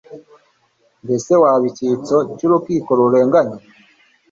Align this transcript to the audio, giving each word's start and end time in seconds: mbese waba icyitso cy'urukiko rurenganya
mbese 1.03 1.31
waba 1.41 1.65
icyitso 1.71 2.17
cy'urukiko 2.35 2.89
rurenganya 2.99 3.57